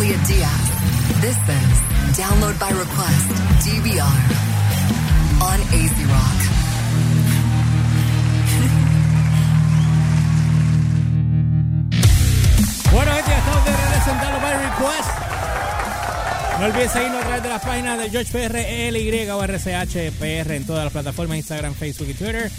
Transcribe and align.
Elliot 0.00 0.26
Diaz. 0.26 0.64
This 1.20 1.36
is 1.36 1.76
Download 2.16 2.56
by 2.58 2.70
Request, 2.70 3.28
DVR, 3.60 4.20
on 5.44 5.60
AZ 5.60 5.92
Rock. 6.08 6.40
Bueno, 12.92 13.12
gente, 13.12 13.30
estamos 13.30 13.64
de 13.66 13.72
regreso 13.76 14.10
en 14.10 14.18
Download 14.20 14.42
by 14.42 14.54
Request. 14.70 15.10
No 16.58 16.66
olvides 16.66 16.92
seguirnos 16.92 17.20
a 17.20 17.26
través 17.26 17.42
de 17.42 17.48
las 17.50 17.62
páginas 17.62 17.98
de 17.98 18.10
George 18.10 18.32
PR, 18.32 18.56
LY 18.92 19.30
o 19.30 19.44
RCH 19.44 20.12
PR 20.18 20.54
en 20.54 20.64
todas 20.64 20.84
las 20.84 20.92
plataformas, 20.94 21.36
Instagram, 21.36 21.74
Facebook 21.74 22.08
y 22.08 22.14
Twitter. 22.14 22.50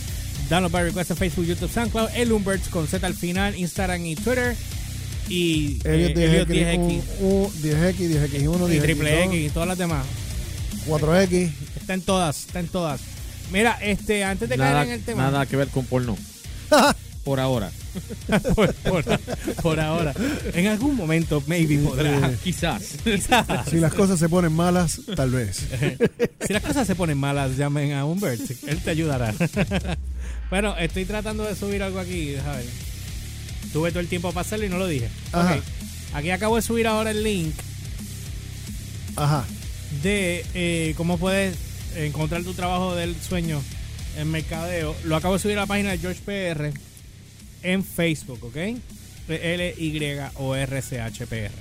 Download 0.48 0.71
by 0.71 0.84
Request 0.84 1.12
en 1.12 1.18
Facebook, 1.18 1.46
YouTube, 1.46 1.71
SoundCloud. 1.71 2.10
El 2.14 2.32
Umberts 2.32 2.70
con 2.70 2.88
Z 2.88 3.05
al 3.05 3.16
final, 3.16 3.55
Instagram 3.55 4.05
y 4.05 4.16
Twitter. 4.16 4.55
Y 5.32 5.79
Elliot 5.86 6.18
eh, 6.18 6.25
Elliot 6.25 6.48
10X, 6.50 6.77
10X. 6.77 7.02
U, 7.21 7.52
10X, 7.63 7.95
10X1, 7.95 8.73
Y 8.73 8.77
10X2, 8.77 8.81
Triple 8.81 9.23
X 9.26 9.34
y 9.40 9.49
todas 9.49 9.70
las 9.70 9.77
demás. 9.77 10.05
4X. 10.88 11.52
Está 11.80 11.94
en 11.94 12.02
todas, 12.02 12.40
está 12.45 12.59
en 12.59 12.67
todas. 12.67 13.02
Mira, 13.52 13.77
este, 13.81 14.23
antes 14.23 14.49
de 14.49 14.57
Nada, 14.57 14.71
caer 14.73 14.88
en 14.88 14.94
el 14.94 15.04
tema. 15.04 15.23
nada 15.23 15.45
que 15.45 15.55
ver 15.55 15.67
con 15.70 15.85
porno. 15.85 16.17
Por 17.23 17.40
ahora. 17.40 17.71
por, 18.55 18.73
por- 18.73 19.04
por 19.62 19.80
ahora. 19.80 20.12
En 20.55 20.66
algún 20.67 20.95
momento, 20.95 21.43
maybe 21.45 21.77
podrá. 21.77 22.32
Quizás. 22.43 22.82
Quizás. 23.04 23.45
Si 23.70 23.77
las 23.77 23.93
cosas 23.93 24.18
se 24.18 24.27
ponen 24.27 24.52
malas, 24.54 25.02
tal 25.16 25.29
vez. 25.29 25.68
Si 26.48 26.52
las 26.52 26.63
cosas 26.63 26.88
se 26.88 26.95
ponen 26.95 27.20
malas, 27.20 27.57
llamen 27.57 27.91
a 27.93 28.05
Humbert. 28.05 28.41
Él 28.66 28.79
te 28.82 28.90
ayudará. 28.90 29.35
bueno, 30.49 30.76
estoy 30.77 31.05
tratando 31.05 31.43
de 31.43 31.55
subir 31.55 31.84
algo 31.84 31.99
aquí. 31.99 32.29
deja 32.32 32.54
ver. 32.55 32.66
Tuve 33.73 33.91
todo 33.91 33.99
el 33.99 34.07
tiempo 34.07 34.30
para 34.31 34.41
hacerlo 34.41 34.66
y 34.66 34.70
no 34.70 34.77
lo 34.77 34.88
dije. 34.88 35.09
Ajá. 35.31 35.59
Aquí 36.13 36.29
acabo 36.31 36.57
de 36.57 36.62
subir 36.62 36.88
ahora 36.88 37.12
el 37.12 37.23
link 37.23 37.53
Ajá. 39.15 39.46
de 40.04 40.46
eh, 40.54 40.93
cómo 40.98 41.18
puedes 41.18 41.55
encontrar 41.96 42.43
tu 42.43 42.54
trabajo 42.54 42.96
del 42.96 43.15
sueño 43.21 43.62
en 44.18 44.29
mercadeo. 44.29 44.96
Lo 45.05 45.15
acabo 45.15 45.35
de 45.35 45.40
subir 45.40 45.57
a 45.57 45.62
la 45.62 45.68
página 45.68 45.91
de 45.91 45.99
George 45.99 46.21
PR 46.26 46.71
en 47.63 47.84
Facebook, 47.84 48.43
¿ok? 48.43 48.57
L-Y 49.29 50.18
o 50.35 50.55
R-C-H-P-R. 50.55 51.51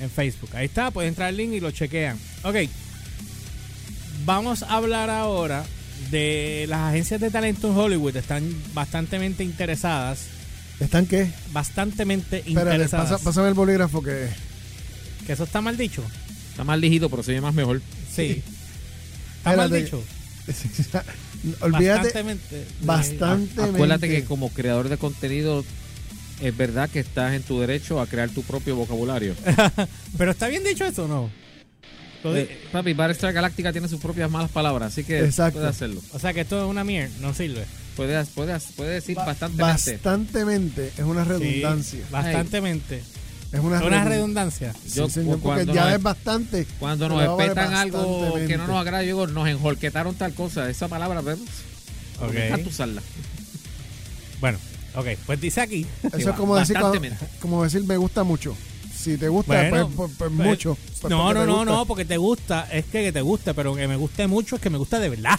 En 0.00 0.10
Facebook. 0.10 0.50
Ahí 0.54 0.66
está, 0.66 0.90
pueden 0.90 1.10
entrar 1.10 1.28
al 1.28 1.36
link 1.36 1.52
y 1.52 1.60
lo 1.60 1.70
chequean. 1.70 2.18
Ok. 2.42 2.56
Vamos 4.24 4.62
a 4.62 4.74
hablar 4.76 5.08
ahora 5.08 5.64
de 6.10 6.66
las 6.68 6.80
agencias 6.90 7.20
de 7.20 7.30
talento 7.30 7.68
en 7.68 7.76
Hollywood. 7.76 8.16
Están 8.16 8.54
bastante 8.74 9.16
interesadas. 9.42 10.26
¿Están 10.80 11.06
qué? 11.06 11.30
Bastantemente 11.52 12.38
Espérate, 12.46 12.70
interesadas. 12.76 13.10
pasa- 13.12 13.24
pásame 13.24 13.48
el 13.48 13.54
bolígrafo 13.54 14.02
que... 14.02 14.28
Que 15.26 15.32
eso 15.32 15.44
está 15.44 15.60
mal 15.60 15.76
dicho. 15.76 16.04
Está 16.50 16.64
mal 16.64 16.80
digido, 16.80 17.08
pero 17.10 17.22
se 17.22 17.32
ve 17.32 17.40
más 17.40 17.54
mejor. 17.54 17.80
Sí. 18.14 18.42
Está 19.38 19.56
mal 19.56 19.70
dicho. 19.70 20.02
Olvídate. 21.60 21.98
Bastantemente. 22.04 22.64
Bastante. 22.82 23.62
Acuérdate 23.62 24.08
que 24.08 24.24
como 24.24 24.50
creador 24.50 24.88
de 24.88 24.96
contenido 24.98 25.64
es 26.40 26.56
verdad 26.56 26.88
que 26.90 27.00
estás 27.00 27.34
en 27.34 27.42
tu 27.42 27.58
derecho 27.60 28.00
a 28.00 28.06
crear 28.06 28.28
tu 28.30 28.42
propio 28.42 28.76
vocabulario. 28.76 29.34
Pero 30.18 30.30
está 30.30 30.48
bien 30.48 30.62
dicho 30.64 30.84
eso 30.84 31.04
o 31.04 31.08
no? 31.08 31.30
Di- 32.32 32.40
Eh, 32.40 32.58
papi, 32.72 32.92
Battlestar 32.92 33.32
Galactica 33.32 33.72
tiene 33.72 33.88
sus 33.88 34.00
propias 34.00 34.30
malas 34.30 34.50
palabras, 34.50 34.92
así 34.92 35.04
que 35.04 35.20
Exacto. 35.24 35.58
puede 35.60 35.70
hacerlo. 35.70 36.00
o 36.12 36.18
sea 36.18 36.32
que 36.34 36.40
esto 36.42 36.62
es 36.64 36.68
una 36.68 36.82
mierda, 36.84 37.14
no 37.20 37.32
sirve. 37.34 37.64
Puede, 37.96 38.24
puede, 38.26 38.58
puede 38.76 38.90
decir 38.94 39.16
bastante. 39.16 39.62
Bastantemente. 39.62 40.92
Es 40.96 41.04
una 41.04 41.24
redundancia. 41.24 42.00
Sí, 42.00 42.12
bastantemente. 42.12 43.02
Es 43.52 43.60
una, 43.60 43.82
Una 43.82 44.04
redun- 44.04 44.08
redundancia. 44.08 44.72
Sí, 44.84 44.96
Yo, 44.98 45.08
señor, 45.08 45.38
porque 45.40 45.64
ya 45.66 45.84
nos- 45.84 45.92
es 45.94 46.02
bastante. 46.02 46.66
Cuando 46.78 47.08
nos 47.08 47.22
espetan 47.22 47.72
algo 47.74 48.34
que 48.46 48.56
no 48.58 48.66
nos 48.66 48.76
agrada, 48.80 49.02
yo 49.02 49.06
digo, 49.06 49.26
nos 49.28 49.48
enjolquetaron 49.48 50.14
tal 50.16 50.34
cosa. 50.34 50.68
Esa 50.68 50.88
palabra, 50.88 51.20
¿ves? 51.22 51.38
Ok. 52.20 52.32
Deja 52.32 52.58
tú 52.58 52.68
usarla. 52.68 53.02
Bueno, 54.40 54.58
ok. 54.94 55.06
Pues 55.24 55.40
dice 55.40 55.60
aquí. 55.60 55.86
Eso 56.02 56.16
Sí, 56.18 56.22
es 56.28 56.30
como 56.36 56.56
decir, 56.56 56.76
como 57.40 57.62
decir 57.64 57.84
me 57.84 57.96
gusta 57.96 58.24
mucho. 58.24 58.54
Si 58.94 59.16
te 59.16 59.28
gusta, 59.28 59.52
Bueno, 59.54 59.88
pues, 59.88 59.96
pues- 59.96 60.10
pues 60.18 60.30
pues, 60.36 60.48
mucho. 60.48 60.76
Pues 61.00 61.10
no, 61.10 61.32
no, 61.32 61.46
no, 61.46 61.56
gusta. 61.58 61.72
no, 61.72 61.86
porque 61.86 62.04
te 62.04 62.16
gusta. 62.16 62.68
Es 62.72 62.84
que 62.86 63.12
te 63.12 63.20
guste, 63.20 63.54
pero 63.54 63.74
que 63.74 63.86
me 63.86 63.96
guste 63.96 64.26
mucho 64.26 64.56
es 64.56 64.62
que 64.62 64.70
me 64.70 64.78
gusta 64.78 64.98
de 64.98 65.08
verdad. 65.08 65.38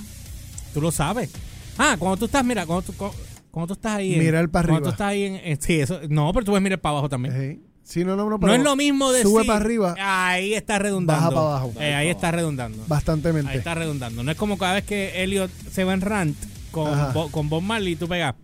Tú 0.73 0.81
lo 0.81 0.91
sabes. 0.91 1.29
Ah, 1.77 1.95
cuando 1.99 2.17
tú 2.17 2.25
estás, 2.25 2.43
mira, 2.45 2.65
cuando 2.65 2.81
tú, 2.83 2.93
cu- 2.93 3.11
cuando 3.51 3.67
tú 3.67 3.73
estás 3.73 3.93
ahí. 3.97 4.13
en- 4.13 4.19
Mirar 4.19 4.49
para 4.49 4.67
Cuando 4.69 4.89
tú 4.89 4.89
arriba. 4.89 4.93
estás 4.93 5.07
ahí 5.07 5.23
en. 5.23 5.35
en- 5.51 5.61
sí, 5.61 5.79
eso. 5.79 5.99
No, 6.09 6.31
pero 6.33 6.45
tú 6.45 6.51
puedes 6.51 6.63
mirar 6.63 6.79
para 6.79 6.91
abajo 6.93 7.09
también. 7.09 7.61
Sí, 7.83 8.03
no, 8.03 8.17
no, 8.17 8.25
no, 8.25 8.31
No 8.31 8.39
pero 8.39 8.53
es 8.53 8.61
lo 8.63 8.75
mismo 8.75 9.11
decir. 9.13 9.27
Sube 9.27 9.45
para 9.45 9.59
arriba 9.63 9.95
Ahí 9.97 10.53
está 10.53 10.77
redundando. 10.77 11.21
Baja 11.21 11.29
para 11.33 11.47
abajo. 11.47 11.73
Eh, 11.79 11.93
ahí 11.95 12.09
está 12.09 12.31
redundando. 12.31 12.83
bastantemente. 12.87 13.49
Ahí 13.51 13.57
está 13.59 13.75
redundando. 13.75 14.23
No 14.23 14.31
es 14.31 14.35
como 14.37 14.57
cada 14.57 14.73
vez 14.73 14.83
que 14.83 15.23
Elliot 15.23 15.49
se 15.71 15.85
va 15.85 15.93
en 15.93 16.01
rant 16.01 16.35
con. 16.71 17.13
Bo- 17.13 17.31
con 17.31 17.47
Bob 17.49 17.61
Marley 17.63 17.93
y 17.93 17.95
tú 17.95 18.07
pegas. 18.09 18.35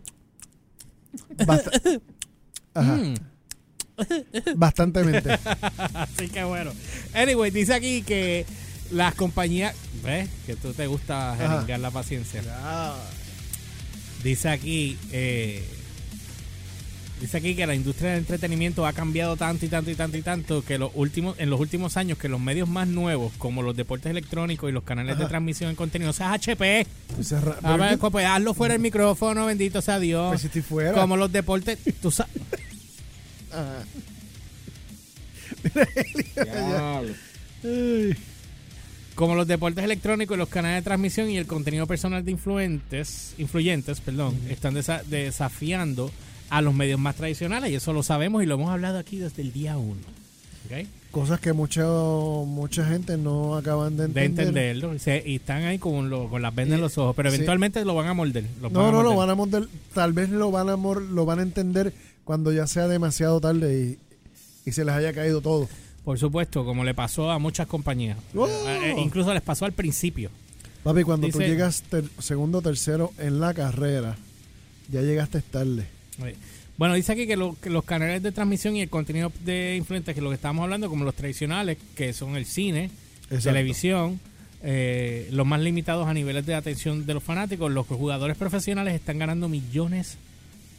Basta- 1.45 1.71
Ajá. 2.73 2.95
Mm. 2.95 3.15
Bastantemente. 4.55 5.37
Así 5.93 6.29
que 6.33 6.43
bueno. 6.43 6.71
Anyway, 7.13 7.51
dice 7.51 7.73
aquí 7.73 8.01
que 8.01 8.45
las 8.91 9.13
compañías. 9.15 9.75
¿Ves? 10.03 10.29
Que 10.45 10.55
tú 10.55 10.73
te 10.73 10.87
gusta 10.87 11.35
jeringar 11.37 11.79
la 11.79 11.91
paciencia. 11.91 12.41
Ah, 12.63 12.95
Dice 14.23 14.49
aquí. 14.49 14.97
eh, 15.11 15.63
dice 17.21 17.37
aquí 17.37 17.55
que 17.55 17.65
la 17.65 17.73
industria 17.75 18.09
del 18.11 18.19
entretenimiento 18.19 18.85
ha 18.85 18.91
cambiado 18.91 19.37
tanto 19.37 19.65
y 19.65 19.69
tanto 19.69 19.89
y 19.91 19.95
tanto 19.95 20.17
y 20.17 20.21
tanto 20.21 20.61
que 20.65 20.77
los 20.77 20.91
últimos, 20.93 21.39
en 21.39 21.49
los 21.49 21.57
últimos 21.59 21.95
años 21.95 22.17
que 22.17 22.27
los 22.27 22.39
medios 22.41 22.67
más 22.67 22.85
nuevos, 22.87 23.31
como 23.37 23.61
los 23.61 23.75
deportes 23.77 24.09
electrónicos 24.11 24.69
y 24.69 24.73
los 24.73 24.83
canales 24.83 25.17
de 25.17 25.25
transmisión 25.25 25.69
en 25.69 25.75
contenido, 25.77 26.11
o 26.11 26.13
sea, 26.13 26.33
HP. 26.33 26.85
pues 27.15 27.31
ra- 27.31 27.57
A 27.63 27.77
ver, 27.77 27.97
que- 27.99 28.09
pues 28.09 28.25
hazlo 28.25 28.53
fuera 28.53 28.73
el 28.73 28.81
micrófono, 28.81 29.45
bendito 29.45 29.81
sea 29.81 29.99
Dios. 29.99 30.29
pues 30.31 30.41
si 30.41 30.47
estoy 30.47 30.61
fuera. 30.63 30.91
Como 30.93 31.15
los 31.15 31.31
deportes, 31.31 31.77
tú 32.01 32.11
sabes. 32.11 32.31
Ay. 37.63 38.15
Como 39.15 39.35
los 39.35 39.47
deportes 39.47 39.83
electrónicos 39.83 40.35
y 40.35 40.39
los 40.39 40.49
canales 40.49 40.83
de 40.83 40.85
transmisión 40.89 41.29
y 41.29 41.37
el 41.37 41.45
contenido 41.45 41.85
personal 41.87 42.23
de 42.25 42.31
influentes, 42.31 43.33
influyentes, 43.37 44.01
perdón, 44.01 44.35
están 44.49 44.73
desa- 44.75 45.03
desafiando 45.03 46.11
a 46.49 46.61
los 46.61 46.73
medios 46.73 46.99
más 46.99 47.15
tradicionales 47.15 47.71
y 47.71 47.75
eso 47.75 47.93
lo 47.93 48.03
sabemos 48.03 48.43
y 48.43 48.45
lo 48.45 48.55
hemos 48.55 48.69
hablado 48.69 48.97
aquí 48.99 49.17
desde 49.17 49.41
el 49.41 49.53
día 49.53 49.77
uno. 49.77 50.01
¿ok? 50.65 50.87
Cosas 51.11 51.39
que 51.39 51.53
mucho, 51.53 52.43
mucha 52.47 52.85
gente 52.87 53.17
no 53.17 53.55
acaban 53.55 53.95
de 53.97 54.07
De 54.07 54.25
entender. 54.25 54.47
entenderlo 54.47 54.95
y, 54.95 54.99
se- 54.99 55.23
y 55.25 55.35
están 55.35 55.63
ahí 55.63 55.77
con, 55.77 56.09
lo- 56.09 56.27
con 56.29 56.41
las 56.41 56.55
vendas 56.55 56.75
en 56.77 56.81
los 56.81 56.97
ojos, 56.97 57.15
pero 57.15 57.29
sí. 57.29 57.35
eventualmente 57.35 57.83
lo 57.85 57.93
van 57.95 58.07
a 58.07 58.13
morder. 58.15 58.45
lo 58.61 58.69
van 58.69 58.73
No, 58.73 58.87
a 58.89 58.91
no, 58.91 59.03
lo 59.03 59.15
van 59.15 59.29
a 59.29 59.35
morder. 59.35 59.67
Tal 59.93 60.13
vez 60.13 60.29
lo 60.29 60.49
van 60.51 60.69
a, 60.69 60.75
mor- 60.77 61.01
lo 61.03 61.25
van 61.25 61.39
a 61.39 61.43
entender 61.43 61.93
cuando 62.23 62.51
ya 62.51 62.65
sea 62.65 62.87
demasiado 62.87 63.39
tarde 63.41 63.97
y, 64.65 64.69
y 64.69 64.71
se 64.71 64.85
les 64.85 64.95
haya 64.95 65.13
caído 65.13 65.41
todo. 65.41 65.67
Por 66.03 66.19
supuesto, 66.19 66.65
como 66.65 66.83
le 66.83 66.93
pasó 66.93 67.31
a 67.31 67.39
muchas 67.39 67.67
compañías. 67.67 68.17
¡Oh! 68.35 68.47
Eh, 68.47 68.91
eh, 68.91 68.95
incluso 68.97 69.33
les 69.33 69.41
pasó 69.41 69.65
al 69.65 69.71
principio. 69.73 70.29
Papi, 70.83 71.03
cuando 71.03 71.27
tú 71.29 71.37
Dice- 71.39 71.49
llegas 71.49 71.81
ter- 71.83 72.09
segundo 72.19 72.57
o 72.57 72.61
tercero 72.61 73.13
en 73.17 73.39
la 73.39 73.53
carrera, 73.53 74.17
ya 74.91 75.01
llegaste 75.01 75.41
tarde. 75.41 75.85
Bueno, 76.77 76.95
dice 76.95 77.13
aquí 77.13 77.25
que, 77.25 77.37
lo- 77.37 77.55
que 77.61 77.69
los 77.69 77.85
canales 77.85 78.21
de 78.21 78.31
transmisión 78.33 78.75
y 78.75 78.81
el 78.81 78.89
contenido 78.89 79.31
de 79.45 79.75
influentes, 79.77 80.13
que 80.13 80.21
lo 80.21 80.29
que 80.29 80.35
estamos 80.35 80.63
hablando, 80.63 80.89
como 80.89 81.05
los 81.05 81.15
tradicionales, 81.15 81.77
que 81.95 82.11
son 82.11 82.35
el 82.35 82.45
cine, 82.45 82.89
Exacto. 83.29 83.49
televisión, 83.49 84.19
eh, 84.61 85.29
los 85.31 85.45
más 85.47 85.61
limitados 85.61 86.07
a 86.07 86.13
niveles 86.13 86.45
de 86.45 86.55
atención 86.55 87.05
de 87.05 87.13
los 87.13 87.23
fanáticos, 87.23 87.71
los 87.71 87.87
jugadores 87.87 88.35
profesionales 88.35 88.93
están 88.95 89.19
ganando 89.19 89.47
millones 89.47 90.17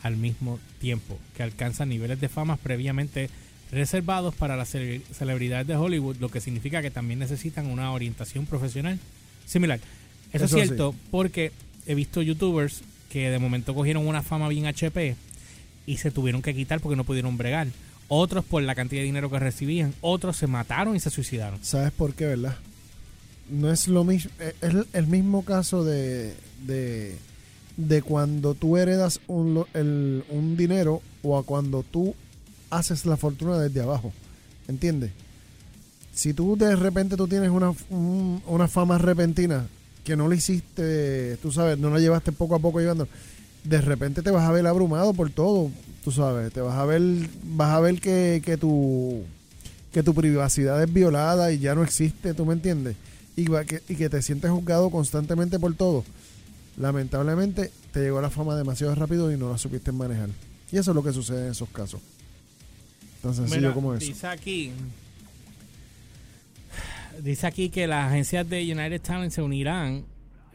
al 0.03 0.17
mismo 0.19 0.59
tiempo, 0.81 1.17
que 1.35 1.43
alcanzan 1.43 1.89
niveles 1.89 2.21
de 2.21 2.29
fama 2.29 2.57
previamente 2.57 3.31
reservados 3.73 4.35
para 4.35 4.57
las 4.57 4.75
cele- 4.75 5.03
celebridades 5.13 5.67
de 5.67 5.77
Hollywood, 5.77 6.17
lo 6.21 6.29
que 6.29 6.41
significa 6.41 6.83
que 6.83 6.91
también 6.91 7.19
necesitan 7.19 7.67
una 7.67 7.93
orientación 7.93 8.47
profesional 8.47 8.99
similar. 9.47 9.81
Eso, 10.33 10.45
Eso 10.45 10.57
es 10.57 10.63
sí. 10.63 10.67
cierto, 10.69 10.95
porque 11.11 11.53
he 11.87 11.95
visto 11.95 12.23
youtubers 12.23 12.83
que 13.11 13.31
de 13.31 13.39
momento 13.39 13.75
cogieron 13.75 14.07
una 14.07 14.23
fama 14.23 14.49
bien 14.49 14.67
HP 14.67 15.17
y 15.87 15.97
se 15.99 16.11
tuvieron 16.11 16.43
que 16.43 16.55
quitar 16.55 16.81
porque 16.81 16.97
no 16.97 17.05
pudieron 17.05 17.37
bregar. 17.37 17.69
Otros 18.09 18.45
por 18.45 18.63
la 18.63 18.75
cantidad 18.75 19.01
de 19.01 19.07
dinero 19.07 19.31
que 19.31 19.39
recibían, 19.39 19.95
otros 20.01 20.37
se 20.37 20.47
mataron 20.47 20.95
y 20.97 21.01
se 21.01 21.11
suicidaron. 21.11 21.59
¿Sabes 21.65 21.93
por 21.93 22.15
qué, 22.15 22.27
verdad? 22.27 22.57
No 23.51 23.71
es 23.71 23.89
lo 23.89 24.05
mismo. 24.05 24.31
Es 24.61 24.75
el, 24.93 25.07
mismo 25.07 25.45
caso 25.45 25.85
de, 25.85 26.35
de, 26.67 27.17
de 27.77 28.03
cuando 28.03 28.55
tú 28.55 28.77
heredas 28.77 29.21
un, 29.27 29.65
el- 29.75 30.25
un 30.31 30.57
dinero 30.57 31.03
o 31.23 31.39
a 31.39 31.45
cuando 31.45 31.83
tú 31.83 32.15
haces 32.77 33.07
la 33.07 33.17
fortuna 33.17 33.59
desde 33.59 33.81
abajo. 33.83 34.13
¿Entiendes? 34.69 35.11
Si 36.15 36.33
tú 36.33 36.57
de 36.57 36.77
repente 36.77 37.17
tú 37.17 37.27
tienes 37.27 37.51
una, 37.51 37.71
un- 37.91 38.43
una 38.47 38.69
fama 38.69 38.99
repentina 38.99 39.67
que 40.05 40.17
no 40.17 40.29
la 40.29 40.35
hiciste, 40.37 41.37
tú 41.39 41.51
sabes, 41.51 41.79
no 41.79 41.91
la 41.91 41.99
llevaste 41.99 42.31
poco 42.33 42.55
a 42.55 42.59
poco 42.59 42.79
llevando, 42.81 43.09
de 43.65 43.81
repente 43.81 44.23
te 44.23 44.31
vas 44.31 44.45
a 44.49 44.53
ver 44.53 44.67
abrumado 44.67 45.13
por 45.15 45.31
todo, 45.31 45.71
tú 46.05 46.13
sabes, 46.13 46.53
te 46.53 46.61
vas 46.61 46.75
a 46.77 46.85
ver, 46.85 47.03
vas 47.45 47.71
a 47.71 47.81
ver 47.81 48.01
que, 48.01 48.43
que 48.45 48.57
tu 48.57 49.23
que 49.93 50.03
tu 50.03 50.13
privacidad 50.15 50.83
es 50.83 50.93
violada 50.93 51.53
y 51.53 51.61
ya 51.61 51.75
no 51.75 51.83
existe, 51.85 52.35
¿tú 52.35 52.45
me 52.45 52.53
entiendes? 52.55 52.97
Y, 53.37 53.45
que, 53.45 53.81
y 53.89 53.95
que 53.95 54.09
te 54.11 54.21
sientes 54.23 54.51
juzgado 54.51 54.91
constantemente 54.91 55.59
por 55.61 55.75
todo. 55.75 56.05
Lamentablemente 56.77 57.71
te 57.93 58.01
llegó 58.01 58.21
la 58.21 58.31
fama 58.31 58.57
demasiado 58.57 58.95
rápido 58.97 59.31
y 59.33 59.37
no 59.37 59.51
la 59.51 59.59
supiste 59.59 59.93
manejar. 59.93 60.29
Y 60.73 60.79
eso 60.79 60.91
es 60.91 60.95
lo 60.97 61.03
que 61.05 61.13
sucede 61.13 61.47
en 61.47 61.53
esos 61.53 61.69
casos. 61.69 62.01
Tan 63.25 63.35
sencillo 63.35 63.61
Mira, 63.63 63.73
como 63.75 63.95
eso. 63.95 64.07
Dice 64.07 64.27
aquí. 64.27 64.71
Dice 67.23 67.47
aquí 67.47 67.71
que 67.71 67.87
las 67.87 68.09
agencias 68.11 68.49
de 68.49 68.63
United 68.63 69.01
Talent 69.01 69.33
se 69.33 69.41
unirán. 69.43 70.05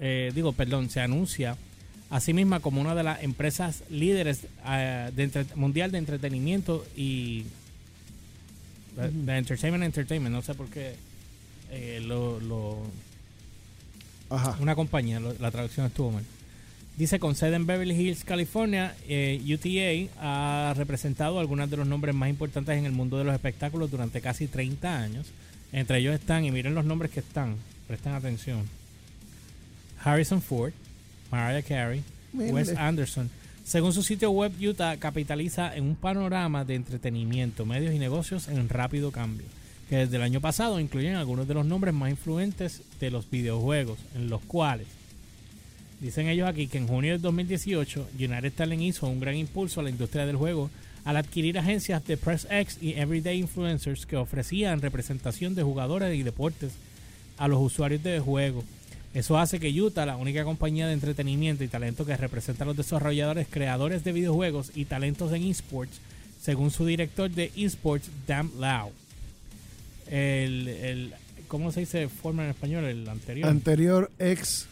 eh, 0.01 0.31
digo, 0.36 0.54
perdón, 0.54 0.89
se 0.89 1.01
anuncia 1.01 1.57
a 2.10 2.19
sí 2.21 2.31
misma 2.33 2.60
como 2.62 2.80
una 2.80 2.94
de 2.95 3.04
las 3.04 3.21
empresas 3.24 3.83
líderes 3.89 4.42
eh, 4.66 5.12
de 5.16 5.24
entre- 5.24 5.45
mundial 5.56 5.92
de 5.92 5.98
entretenimiento 5.98 6.86
y. 6.95 7.45
De, 8.95 9.38
entertainment 9.38 9.83
entertainment, 9.83 10.33
no 10.36 10.42
sé 10.42 10.54
por 10.54 10.68
qué. 10.69 10.95
eh, 11.72 12.01
lo, 12.06 12.39
lo- 12.39 12.83
Ajá. 14.30 14.56
una 14.60 14.75
compañía, 14.75 15.19
lo- 15.19 15.33
la 15.39 15.50
traducción 15.51 15.86
estuvo 15.88 16.12
mal. 16.12 16.24
Dice 17.00 17.18
con 17.18 17.34
sede 17.34 17.56
en 17.56 17.66
Beverly 17.66 17.96
Hills, 17.96 18.25
California, 18.25 18.94
eh, 19.07 19.40
UTA 19.46 20.12
ha 20.22 20.74
representado 20.74 21.40
algunos 21.40 21.69
de 21.69 21.78
los 21.78 21.88
nombres 21.88 22.13
más 22.13 22.30
importantes 22.30 22.78
en 22.78 22.86
el 22.86 22.92
mundo 22.92 23.18
de 23.18 23.24
los 23.24 23.34
espectáculos 23.34 23.90
durante 23.90 24.19
casi 24.19 24.48
30 24.48 25.00
años. 25.00 25.28
Entre 25.72 26.00
ellos 26.00 26.13
están, 26.13 26.44
y 26.44 26.51
miren 26.51 26.75
los 26.75 26.84
nombres 26.84 27.10
que 27.10 27.22
están, 27.22 27.56
presten 27.88 28.12
atención. 28.12 28.68
Harrison 30.04 30.42
Ford, 30.42 30.74
Mariah 31.31 31.62
Carey. 31.62 32.04
Wes 32.34 32.75
Anderson. 32.75 33.30
Según 33.63 33.94
su 33.94 34.04
sitio 34.04 34.31
web, 34.31 34.51
Utah 34.60 34.98
capitaliza 34.98 35.74
en 35.74 35.86
un 35.86 35.96
panorama 35.96 36.66
de 36.66 36.75
entretenimiento, 36.75 37.66
medios 37.66 37.96
y 37.96 38.00
negocios 38.00 38.50
en 38.50 38.68
rápido 38.68 39.13
cambio, 39.13 39.46
que 39.88 39.96
desde 39.96 40.18
el 40.18 40.24
año 40.24 40.42
pasado 40.42 40.81
incluyen 40.81 41.16
algunos 41.16 41.48
de 41.48 41.54
los 41.54 41.66
nombres 41.66 41.94
más 41.94 42.10
influentes 42.10 42.81
de 43.00 43.10
los 43.10 43.30
videojuegos, 43.30 44.00
en 44.16 44.30
los 44.30 44.42
cuales 44.42 44.99
dicen 46.00 46.28
ellos 46.28 46.48
aquí 46.48 46.68
que 46.68 46.78
en 46.78 46.88
junio 46.88 47.13
del 47.13 47.22
2018 47.22 48.10
United 48.18 48.54
Talent 48.54 48.81
hizo 48.81 49.07
un 49.07 49.19
gran 49.19 49.36
impulso 49.36 49.80
a 49.80 49.84
la 49.84 49.90
industria 49.90 50.25
del 50.25 50.36
juego 50.36 50.69
al 51.06 51.18
adquirir 51.18 51.57
agencias 51.57 52.06
de 52.06 52.18
PressX 52.18 52.78
y 52.81 52.94
Everyday 52.94 53.40
Influencers 53.40 54.06
que 54.06 54.18
ofrecían 54.18 54.81
representación 54.81 55.56
de 55.56 55.63
jugadores 55.63 56.16
y 56.16 56.24
deportes 56.24 56.74
a 57.38 57.48
los 57.48 57.60
usuarios 57.62 58.04
de 58.04 58.19
juego. 58.19 58.63
Eso 59.13 59.40
hace 59.40 59.60
que 59.60 59.69
Utah, 59.69 60.06
la 60.06 60.18
única 60.18 60.44
compañía 60.44 60.88
de 60.88 60.94
entretenimiento 60.94 61.63
y 61.63 61.68
talento 61.68 62.06
que 62.06 62.16
representa 62.16 62.63
a 62.63 62.68
los 62.68 62.78
desarrolladores, 62.78 63.48
creadores 63.50 64.04
de 64.04 64.12
videojuegos 64.12 64.72
y 64.75 64.86
talentos 64.86 65.34
en 65.34 65.44
esports, 65.44 66.00
según 66.40 66.69
su 66.69 66.86
director 66.86 67.30
de 67.30 67.51
esports, 67.56 68.10
Dan 68.28 68.51
Lau. 68.60 68.92
El, 70.07 70.68
el, 70.68 71.13
¿Cómo 71.48 71.72
se 71.72 71.81
dice 71.81 72.07
forma 72.07 72.44
en 72.44 72.51
español? 72.51 72.86
El 72.86 73.10
anterior. 73.10 73.50
Anterior 73.50 74.12
ex. 74.19 74.68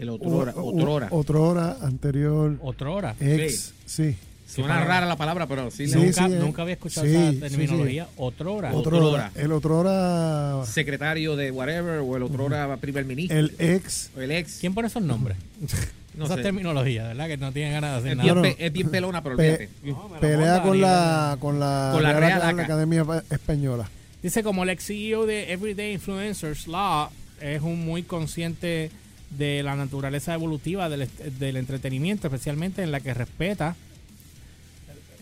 El 0.00 0.08
otrora, 0.08 0.52
o- 0.56 0.60
o- 0.62 0.76
otrora. 0.76 1.08
Otrora, 1.10 1.76
anterior 1.82 2.56
Otrora. 2.62 3.14
ex. 3.20 3.74
Sí. 3.86 4.16
Suena 4.46 4.74
para- 4.74 4.84
rara 4.86 5.06
la 5.06 5.16
palabra, 5.16 5.46
pero 5.46 5.70
sí. 5.70 5.86
Nunca, 5.86 6.26
sí, 6.26 6.32
eh. 6.34 6.38
nunca 6.40 6.62
había 6.62 6.74
escuchado 6.74 7.06
Sí, 7.06 7.14
esa 7.14 7.30
sí, 7.30 7.36
terminología. 7.38 8.08
Otrora. 8.16 8.72
Otro- 8.74 8.96
Otrora. 8.98 9.26
Otrora. 9.28 9.32
El 9.36 9.52
otrora. 9.52 10.64
Secretario 10.66 11.36
de 11.36 11.50
whatever 11.52 11.98
o 12.00 12.16
el 12.16 12.22
otrora 12.24 12.76
primer 12.78 13.04
ministro. 13.04 13.38
El 13.38 13.54
ex. 13.58 14.10
o 14.16 14.20
el 14.20 14.32
ex. 14.32 14.58
¿Quién 14.58 14.74
pone 14.74 14.88
esos 14.88 15.02
nombres? 15.02 15.36
No 16.12 16.24
Esa 16.24 16.34
sé. 16.34 16.42
terminología, 16.42 17.04
¿verdad? 17.06 17.28
Que 17.28 17.36
no 17.36 17.52
tienen 17.52 17.72
ganas 17.72 17.92
de 17.92 17.96
hacer 17.98 18.10
Es 18.10 18.16
nada. 18.16 18.24
bien, 18.24 18.34
No, 18.34 18.42
no. 18.48 18.56
pe- 18.56 18.66
es 18.66 18.72
bien 18.72 18.90
pelona, 18.90 19.22
pero 19.22 19.36
Pe- 19.36 19.42
olvídate. 19.52 19.68
No, 19.84 20.08
Pelea 20.20 20.60
con 20.62 20.80
la, 20.80 21.36
con 21.40 21.60
la, 21.60 21.90
Con 21.94 22.02
la 22.02 22.12
Real 22.14 22.40
Real. 22.42 22.60
Academia 22.60 23.06
Española. 23.30 23.88
Dice 24.20 24.42
como 24.42 24.64
el 24.64 24.70
ex 24.70 24.84
CEO 24.86 25.24
de 25.24 25.52
Everyday 25.52 25.92
Influencers 25.92 26.66
Law 26.66 27.10
es 27.40 27.62
un 27.62 27.84
muy 27.86 28.02
consciente 28.02 28.90
de 29.30 29.62
la 29.62 29.76
naturaleza 29.76 30.34
evolutiva 30.34 30.88
del, 30.88 31.08
del 31.38 31.56
entretenimiento, 31.56 32.26
especialmente 32.26 32.82
en 32.82 32.90
la 32.92 33.00
que 33.00 33.14
respeta 33.14 33.76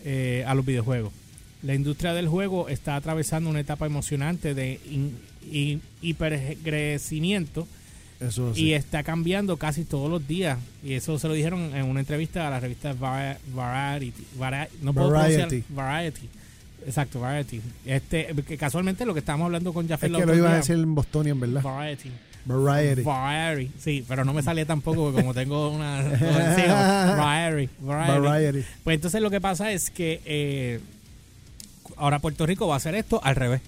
eh, 0.05 0.43
a 0.47 0.53
los 0.55 0.65
videojuegos. 0.65 1.11
La 1.61 1.75
industria 1.75 2.13
del 2.13 2.27
juego 2.27 2.69
está 2.69 2.95
atravesando 2.95 3.49
una 3.49 3.59
etapa 3.59 3.85
emocionante 3.85 4.53
de 4.53 4.79
in- 4.89 5.17
in- 5.51 5.81
hipercrecimiento 6.01 7.67
Eso 8.21 8.53
y 8.55 8.71
está 8.73 9.03
cambiando 9.03 9.57
casi 9.57 9.83
todos 9.83 10.09
los 10.09 10.25
días. 10.27 10.57
Y 10.83 10.93
eso 10.93 11.19
se 11.19 11.27
lo 11.27 11.33
dijeron 11.33 11.75
en 11.75 11.85
una 11.85 11.99
entrevista 11.99 12.47
a 12.47 12.49
la 12.49 12.59
revista 12.59 12.93
Vari- 12.95 13.37
Variety. 13.53 14.23
Vari- 14.37 14.69
no 14.81 14.93
puedo 14.93 15.11
Variety. 15.11 15.63
Variety. 15.69 16.29
Exacto, 16.85 17.19
Variety. 17.19 17.61
Este, 17.85 18.33
que 18.47 18.57
casualmente 18.57 19.05
lo 19.05 19.13
que 19.13 19.19
estábamos 19.19 19.45
hablando 19.45 19.73
con 19.73 19.85
Jafet 19.87 20.11
es 20.11 20.17
que 20.17 20.25
lo 20.25 20.35
iba 20.35 20.53
a 20.53 20.55
decir 20.55 20.75
en 20.75 20.95
Bostonian, 20.95 21.37
¿verdad? 21.39 21.61
Variety. 21.61 22.09
Variety. 22.45 23.01
Variety. 23.03 23.71
Sí, 23.79 24.05
pero 24.07 24.25
no 24.25 24.33
me 24.33 24.41
salía 24.41 24.65
tampoco 24.65 25.03
porque 25.05 25.21
como 25.21 25.33
tengo 25.33 25.69
una... 25.69 26.01
Variety. 27.17 27.69
Variety. 27.81 28.19
Variety. 28.21 28.63
Pues 28.83 28.95
entonces 28.95 29.21
lo 29.21 29.29
que 29.29 29.39
pasa 29.41 29.71
es 29.71 29.89
que 29.91 30.21
eh, 30.25 30.79
ahora 31.97 32.19
Puerto 32.19 32.45
Rico 32.45 32.67
va 32.67 32.75
a 32.75 32.77
hacer 32.77 32.95
esto 32.95 33.19
al 33.23 33.35
revés. 33.35 33.61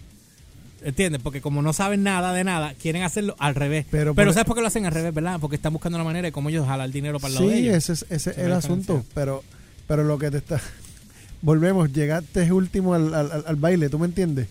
¿Entiendes? 0.84 1.22
Porque 1.22 1.42
como 1.42 1.62
no 1.62 1.74
saben 1.74 2.02
nada 2.02 2.34
de 2.34 2.44
nada, 2.44 2.74
quieren 2.82 3.04
hacerlo 3.04 3.36
al 3.38 3.54
revés. 3.54 3.86
Pero 3.92 4.16
Pero, 4.16 4.30
por- 4.30 4.34
¿sabes 4.34 4.48
por 4.48 4.56
qué 4.56 4.62
lo 4.62 4.68
hacen 4.68 4.86
al 4.88 4.92
revés, 4.92 5.14
verdad? 5.14 5.38
Porque 5.40 5.56
están 5.58 5.74
buscando 5.74 6.00
la 6.00 6.04
manera 6.04 6.26
de 6.28 6.32
cómo 6.32 6.50
ellos 6.50 6.66
jalar 6.68 6.90
dinero 6.90 7.20
para 7.20 7.30
el 7.30 7.36
lado 7.36 7.48
de 7.50 7.54
Sí, 7.56 7.60
ellos. 7.68 7.76
ese 7.76 7.94
es, 7.94 8.06
ese 8.10 8.32
es 8.32 8.38
el 8.40 8.52
asunto. 8.52 9.06
Pero, 9.14 9.44
pero 9.88 10.04
lo 10.04 10.18
que 10.18 10.32
te 10.32 10.38
está. 10.38 10.60
Volvemos, 11.44 11.94
llegaste 11.94 12.52
último 12.52 12.96
al, 12.96 13.14
al, 13.14 13.32
al- 13.32 13.44
al 13.46 13.56
baile, 13.58 13.90
¿tú 13.90 14.00
me 14.00 14.08
entiendes? 14.08 14.48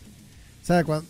O 0.63 0.67
sea, 0.67 0.85
cuando. 0.85 1.05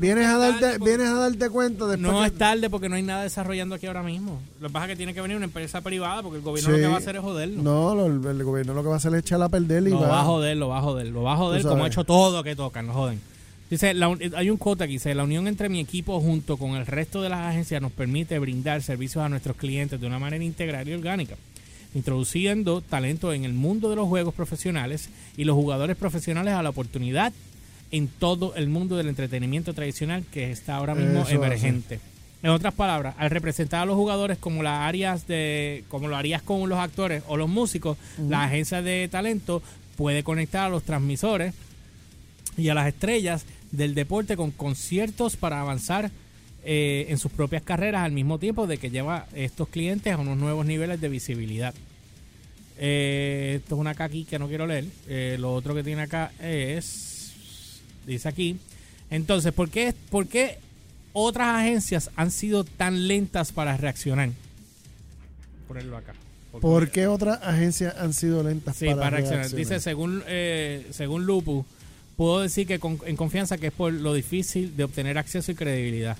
Vienes 0.00 0.26
a, 0.26 0.36
darte, 0.38 0.78
vienes 0.84 1.06
a 1.08 1.14
darte 1.14 1.48
cuenta 1.50 1.86
después. 1.86 2.12
No 2.12 2.20
que- 2.20 2.26
es 2.26 2.38
tarde 2.38 2.68
porque 2.70 2.88
no 2.88 2.96
hay 2.96 3.02
nada 3.02 3.22
desarrollando 3.22 3.74
aquí 3.74 3.86
ahora 3.86 4.02
mismo. 4.02 4.40
Lo 4.60 4.68
que 4.68 4.72
pasa 4.72 4.86
es 4.86 4.90
que 4.90 4.96
tiene 4.96 5.14
que 5.14 5.20
venir 5.20 5.36
una 5.36 5.46
empresa 5.46 5.80
privada 5.80 6.22
porque 6.22 6.38
el 6.38 6.42
gobierno 6.44 6.70
Sí. 6.70 6.76
lo 6.76 6.82
que 6.82 6.86
va 6.88 6.94
a 6.94 6.98
hacer 6.98 7.16
es 7.16 7.22
joderlo. 7.22 7.62
No, 7.62 7.94
lo- 7.94 8.30
el, 8.30 8.44
gobierno 8.44 8.74
lo 8.74 8.82
que 8.82 8.88
va 8.88 8.94
a 8.94 8.98
hacer 8.98 9.12
es 9.14 9.20
echarla 9.20 9.46
a 9.46 9.48
perder 9.48 9.86
y 9.86 9.90
Lo 9.90 10.00
va, 10.00 10.08
va 10.08 10.20
a 10.20 10.24
joder, 10.24 10.56
lo 10.56 10.68
va 10.68 10.78
a 10.78 10.82
joder, 10.82 11.06
lo 11.08 11.22
va 11.22 11.32
a 11.34 11.36
joder 11.36 11.62
como 11.62 11.84
ha 11.84 11.88
hecho 11.88 12.04
todo 12.04 12.42
que 12.42 12.54
tocan, 12.56 12.86
lo 12.86 12.92
joden. 12.92 13.20
Dice, 13.68 13.94
la 13.94 14.16
hay 14.36 14.48
un 14.48 14.58
quote 14.58 14.84
aquí, 14.84 14.92
dice, 14.92 15.12
la 15.14 15.24
unión 15.24 15.48
entre 15.48 15.68
mi 15.68 15.80
equipo 15.80 16.20
junto 16.20 16.56
con 16.56 16.72
el 16.76 16.86
resto 16.86 17.20
de 17.20 17.28
las 17.30 17.40
agencias 17.40 17.82
nos 17.82 17.90
permite 17.90 18.38
brindar 18.38 18.80
servicios 18.82 19.24
a 19.24 19.28
nuestros 19.28 19.56
clientes 19.56 20.00
de 20.00 20.06
una 20.06 20.20
manera 20.20 20.44
integral 20.44 20.88
y 20.88 20.92
orgánica, 20.94 21.34
introduciendo 21.96 22.80
talento 22.80 23.32
en 23.32 23.44
el 23.44 23.54
mundo 23.54 23.90
de 23.90 23.96
los 23.96 24.06
juegos 24.06 24.34
profesionales 24.34 25.08
y 25.36 25.44
los 25.44 25.56
jugadores 25.56 25.96
profesionales 25.96 26.54
a 26.54 26.62
la 26.62 26.68
oportunidad 26.70 27.32
en 27.90 28.08
todo 28.08 28.54
el 28.56 28.68
mundo 28.68 28.96
del 28.96 29.08
entretenimiento 29.08 29.74
tradicional 29.74 30.24
que 30.32 30.50
está 30.50 30.76
ahora 30.76 30.94
mismo 30.94 31.22
Eso 31.22 31.30
emergente. 31.30 32.00
En 32.42 32.50
otras 32.50 32.74
palabras, 32.74 33.14
al 33.18 33.30
representar 33.30 33.82
a 33.82 33.86
los 33.86 33.96
jugadores 33.96 34.38
como 34.38 34.62
las 34.62 34.80
áreas 34.80 35.26
de, 35.26 35.84
como 35.88 36.08
lo 36.08 36.16
harías 36.16 36.42
con 36.42 36.68
los 36.68 36.78
actores 36.78 37.22
o 37.28 37.36
los 37.36 37.48
músicos, 37.48 37.96
la 38.28 38.44
agencia 38.44 38.82
de 38.82 39.08
talento 39.08 39.62
puede 39.96 40.22
conectar 40.22 40.66
a 40.66 40.68
los 40.68 40.82
transmisores 40.82 41.54
y 42.56 42.68
a 42.68 42.74
las 42.74 42.88
estrellas 42.88 43.46
del 43.72 43.94
deporte 43.94 44.36
con 44.36 44.50
conciertos 44.50 45.36
para 45.36 45.60
avanzar 45.60 46.10
eh, 46.64 47.06
en 47.10 47.18
sus 47.18 47.30
propias 47.30 47.62
carreras 47.62 48.02
al 48.02 48.12
mismo 48.12 48.38
tiempo 48.38 48.66
de 48.66 48.78
que 48.78 48.90
lleva 48.90 49.26
estos 49.34 49.68
clientes 49.68 50.12
a 50.12 50.18
unos 50.18 50.36
nuevos 50.36 50.66
niveles 50.66 51.00
de 51.00 51.08
visibilidad. 51.08 51.74
Eh, 52.78 53.58
esto 53.60 53.76
es 53.76 53.80
una 53.80 53.90
acá 53.90 54.04
aquí 54.04 54.24
que 54.24 54.38
no 54.38 54.48
quiero 54.48 54.66
leer. 54.66 54.84
Eh, 55.08 55.36
lo 55.38 55.54
otro 55.54 55.74
que 55.74 55.82
tiene 55.82 56.02
acá 56.02 56.32
es, 56.40 57.15
dice 58.06 58.28
aquí, 58.28 58.56
entonces, 59.10 59.52
¿por 59.52 59.68
qué, 59.70 59.94
¿por 60.10 60.26
qué 60.26 60.58
otras 61.12 61.48
agencias 61.60 62.10
han 62.16 62.30
sido 62.30 62.64
tan 62.64 63.08
lentas 63.08 63.52
para 63.52 63.76
reaccionar? 63.76 64.30
Ponerlo 65.68 65.96
acá. 65.96 66.14
Porque- 66.52 66.62
¿Por 66.66 66.90
qué 66.90 67.06
otras 67.06 67.40
agencias 67.42 67.94
han 67.98 68.12
sido 68.14 68.42
lentas 68.42 68.76
Sí, 68.76 68.86
para, 68.86 68.96
para, 68.96 69.10
reaccionar. 69.10 69.40
reaccionar? 69.40 69.66
Dice, 69.66 69.80
según, 69.80 70.22
eh, 70.26 70.86
según 70.90 71.26
Lupu, 71.26 71.64
puedo 72.16 72.40
decir 72.40 72.66
que 72.66 72.78
con- 72.78 72.98
en 73.04 73.16
confianza 73.16 73.58
que 73.58 73.66
es 73.68 73.72
por 73.72 73.92
lo 73.92 74.14
difícil 74.14 74.76
de 74.76 74.84
obtener 74.84 75.18
acceso 75.18 75.52
y 75.52 75.54
credibilidad. 75.54 76.16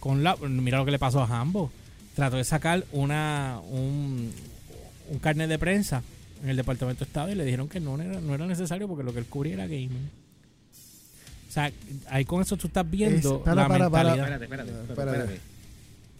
Con 0.00 0.22
la, 0.22 0.36
mira 0.36 0.78
lo 0.78 0.84
que 0.84 0.90
le 0.90 0.98
pasó 0.98 1.20
a 1.22 1.26
Hambo. 1.40 1.70
Trató 2.14 2.36
de 2.36 2.44
sacar 2.44 2.84
una 2.92 3.60
un, 3.70 4.32
un 5.10 5.18
carnet 5.20 5.48
de 5.48 5.58
prensa 5.58 6.02
en 6.42 6.50
el 6.50 6.56
Departamento 6.56 7.04
de 7.04 7.08
Estado 7.08 7.30
y 7.30 7.34
le 7.34 7.44
dijeron 7.44 7.68
que 7.68 7.80
no 7.80 8.00
era, 8.00 8.20
no 8.20 8.34
era 8.34 8.46
necesario 8.46 8.88
porque 8.88 9.04
lo 9.04 9.12
que 9.12 9.20
él 9.20 9.26
cubría 9.26 9.54
era 9.54 9.66
gaming. 9.66 10.10
O 11.50 11.52
sea, 11.52 11.72
ahí 12.08 12.24
con 12.24 12.40
eso 12.40 12.56
tú 12.56 12.68
estás 12.68 12.88
viendo 12.88 13.38
Es- 13.38 13.42
para, 13.42 13.54
la 13.62 13.68
para, 13.68 13.90
para. 13.90 14.14
mentalidad. 14.14 14.40
Espérate, 14.40 14.44
espérate, 14.44 14.70
espérate, 14.70 14.92
espérate. 14.92 15.18
espérate. 15.34 15.50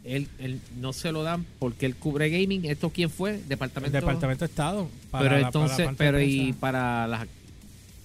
Él, 0.03 0.29
él 0.41 0.61
no 0.81 0.93
se 0.93 1.13
lo 1.13 1.23
dan 1.23 1.47
porque 1.61 1.87
él 1.87 1.95
cubre 1.95 2.29
gaming. 2.31 2.65
¿Esto 2.65 2.91
quién 2.91 3.11
fue? 3.11 3.35
El 3.37 3.49
Departamento. 3.49 3.97
Departamento 3.97 4.45
de 4.45 4.51
Estado. 4.51 4.89
para 5.11 5.23
pero 5.25 5.37
la- 5.39 5.51
para 5.51 5.67
la 5.67 5.73
entonces, 5.73 5.89
de 5.89 5.95
pero 5.95 6.21
y 6.21 6.53
para 6.55 7.07
las 7.07 7.27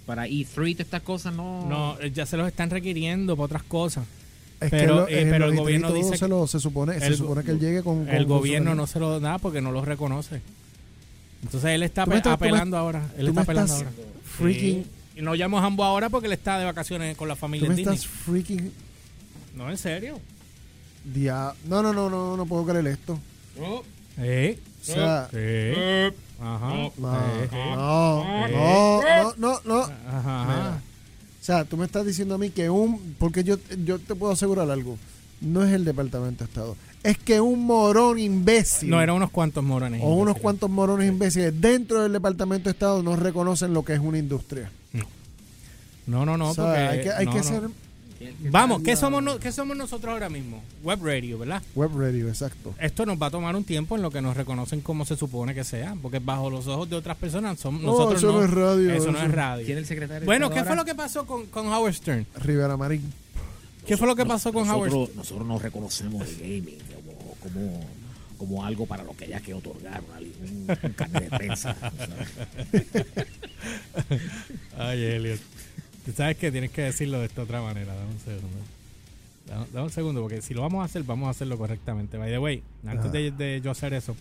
para 0.06 0.28
E3 0.28 0.46
todas 0.54 0.80
estas 0.82 1.02
cosas 1.02 1.34
no. 1.34 1.68
No, 1.68 2.02
ya 2.06 2.28
se 2.28 2.38
los 2.38 2.48
están 2.48 2.70
requiriendo 2.70 3.36
para 3.36 3.46
otras 3.46 3.64
cosas. 3.64 4.06
Es 4.62 4.70
Pero, 4.70 5.08
que 5.08 5.14
lo- 5.14 5.20
eh, 5.20 5.28
pero 5.32 5.46
el 5.46 5.56
gobierno 5.56 5.88
distritos 5.88 6.12
dice 6.12 6.20
se, 6.26 6.28
lo- 6.30 6.46
se 6.48 6.60
supone, 6.60 7.00
se 7.00 7.08
el- 7.08 7.18
supone 7.18 7.44
que 7.44 7.52
él 7.52 7.60
llegue 7.60 7.82
con, 7.82 8.06
con- 8.06 8.14
el 8.14 8.26
gobierno 8.26 8.76
no 8.76 8.86
se 8.88 9.00
lo 9.00 9.20
da 9.20 9.40
porque 9.40 9.62
no 9.62 9.72
lo 9.72 9.84
reconoce. 9.84 10.42
Entonces 11.44 11.72
él 11.72 11.82
está 11.84 12.04
apelando 12.04 12.78
ahora. 12.78 13.10
Él 13.18 13.30
está 13.30 13.42
apelando 13.42 13.74
ahora. 13.74 13.90
freaking 14.38 14.84
Sí. 14.84 14.90
Y 15.16 15.22
no 15.22 15.34
llamo 15.34 15.58
a 15.60 15.64
Hambo 15.66 15.84
ahora 15.84 16.10
porque 16.10 16.28
él 16.28 16.34
está 16.34 16.60
de 16.60 16.66
vacaciones 16.66 17.16
con 17.16 17.28
la 17.28 17.36
Tú 17.36 17.42
familia 17.42 17.68
me 17.70 17.74
en 17.74 17.78
Disney. 17.78 17.96
estás 17.96 18.10
freaking 18.12 18.72
No, 19.56 19.70
en 19.70 19.78
serio. 19.78 20.20
dia... 21.06 21.54
No, 21.68 21.82
no, 21.82 21.94
no, 21.94 22.10
no, 22.10 22.36
no 22.36 22.46
puedo 22.46 22.66
creer 22.66 22.88
esto. 22.88 23.18
Sí. 23.56 24.60
O 24.82 24.86
sea, 24.86 25.28
Sí. 25.32 26.16
Ajá. 26.42 26.74
no, 26.76 26.92
Sí. 26.98 27.58
no, 27.76 28.24
no, 29.14 29.34
no, 29.38 29.60
no. 29.66 29.80
Ajá. 30.08 30.46
Mira. 30.48 30.82
O 31.42 31.46
sea, 31.46 31.64
tú 31.64 31.78
me 31.78 31.86
estás 31.86 32.06
diciendo 32.06 32.36
a 32.36 32.38
mí 32.38 32.50
que 32.50 32.70
un... 32.70 33.16
Porque 33.20 33.44
yo, 33.44 33.58
yo 33.86 34.00
te 34.00 34.16
puedo 34.16 34.34
asegurar 34.34 34.70
algo. 34.70 34.98
No 35.42 35.64
es 35.64 35.72
el 35.74 35.86
Departamento 35.86 36.44
de 36.44 36.50
Estado. 36.50 36.76
Es 37.04 37.18
que 37.20 37.40
un 37.40 37.66
morón 37.66 38.18
imbécil. 38.18 38.90
No, 38.90 39.00
eran 39.02 39.16
unos 39.16 39.30
cuantos 39.30 39.64
morones. 39.64 40.02
o 40.04 40.16
unos 40.16 40.38
cuantos 40.40 40.70
morones 40.72 41.08
imbéciles 41.08 41.54
dentro 41.62 42.02
del 42.02 42.12
Departamento 42.14 42.66
de 42.66 42.72
Estado 42.72 43.04
no 43.04 43.16
reconocen 43.16 43.74
lo 43.74 43.86
que 43.86 43.94
es 43.94 44.00
una 44.00 44.18
industria. 44.18 44.72
No, 46.08 46.26
no, 46.26 46.38
no. 46.38 46.50
O 46.50 46.54
sea, 46.54 46.66
porque, 46.66 46.80
hay 46.80 47.02
que, 47.02 47.12
hay 47.12 47.26
no, 47.26 47.32
que 47.32 47.38
no. 47.38 47.44
ser 47.44 47.62
Vamos, 48.50 48.82
¿qué 48.82 48.96
somos, 48.96 49.22
no- 49.22 49.40
¿qué 49.40 49.52
somos 49.52 49.76
nosotros 49.76 50.14
ahora 50.14 50.30
mismo? 50.30 50.64
Web 50.84 51.00
radio, 51.04 51.38
¿verdad? 51.38 51.62
web 51.76 51.92
radio, 51.96 52.28
exacto. 52.30 52.74
Esto 52.80 53.06
nos 53.06 53.22
va 53.22 53.28
a 53.28 53.32
tomar 53.32 53.56
un 53.56 53.64
tiempo 53.64 53.96
en 53.96 54.02
lo 54.02 54.10
que 54.10 54.22
nos 54.22 54.38
reconocen 54.38 54.82
como 54.82 55.06
se 55.06 55.16
supone 55.18 55.54
que 55.54 55.64
sea, 55.64 55.96
porque 56.02 56.20
bajo 56.20 56.50
los 56.50 56.66
ojos 56.68 56.90
de 56.90 56.96
otras 56.96 57.18
personas 57.18 57.60
son 57.60 57.82
No, 57.82 57.92
nosotros 57.92 58.24
eso 58.24 58.32
no 58.32 58.44
es 58.44 58.50
radio, 58.50 58.94
Eso 58.94 59.12
no 59.12 59.22
es 59.22 59.32
radio. 59.32 59.66
¿Quién 59.66 59.78
es 59.78 59.84
el 59.84 59.88
secretario? 59.88 60.26
Bueno, 60.26 60.50
¿qué 60.50 60.64
fue 60.64 60.76
lo 60.76 60.86
que 60.86 60.96
pasó 60.96 61.26
con, 61.28 61.46
con 61.48 61.68
Howard 61.68 61.94
Stern? 61.94 62.26
Rivera 62.38 62.78
Marín. 62.78 63.14
¿Qué 63.86 63.98
fue 63.98 64.08
lo 64.08 64.16
que 64.16 64.26
pasó 64.26 64.52
con 64.52 64.68
Howard 64.70 64.90
nosotros, 64.92 65.16
nosotros 65.16 65.48
nos 65.48 65.62
reconocemos 65.62 66.28
el 66.28 66.38
gaming 66.40 66.80
como, 66.96 67.36
como, 67.36 67.86
como 68.38 68.66
algo 68.66 68.86
para 68.88 69.04
lo 69.04 69.16
que 69.16 69.26
haya 69.26 69.40
que 69.42 69.54
otorgar 69.54 70.02
una 70.10 70.20
un, 70.20 70.78
un 70.84 70.94
carnet 70.94 71.24
de 71.30 71.38
prensa. 71.38 71.76
Ay, 74.78 75.04
Elliot. 75.04 75.40
Tú 76.06 76.12
sabes 76.16 76.38
que 76.38 76.52
tienes 76.52 76.72
que 76.72 76.84
decirlo 76.84 77.20
de 77.20 77.26
esta 77.26 77.42
otra 77.44 77.62
manera. 77.62 77.94
Dame 77.96 78.12
un 78.12 78.20
segundo. 78.20 78.58
Dame, 79.48 79.66
dame 79.74 79.86
un 79.86 79.92
segundo, 79.92 80.22
porque 80.22 80.42
si 80.42 80.54
lo 80.54 80.62
vamos 80.62 80.82
a 80.82 80.86
hacer, 80.86 81.04
vamos 81.04 81.28
a 81.28 81.32
hacerlo 81.32 81.58
correctamente. 81.58 82.18
By 82.18 82.30
the 82.32 82.40
way, 82.40 82.62
antes 82.86 83.12
de, 83.12 83.32
de 83.32 83.62
yo 83.64 83.72
hacer 83.72 83.94
eso, 83.94 84.16